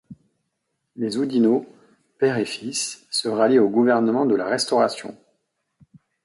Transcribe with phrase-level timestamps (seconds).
[0.95, 1.63] Les Oudinot
[2.17, 5.15] père et fils se rallient au gouvernement de la Restauration.